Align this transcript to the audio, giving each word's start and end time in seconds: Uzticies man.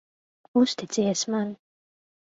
Uzticies 0.55 1.27
man. 1.27 1.57